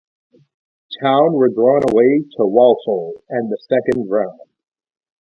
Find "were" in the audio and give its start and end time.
1.33-1.49